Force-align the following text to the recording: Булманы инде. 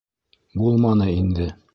Булманы 0.61 1.11
инде. 1.19 1.51